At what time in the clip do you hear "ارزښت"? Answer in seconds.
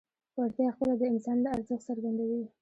1.55-1.85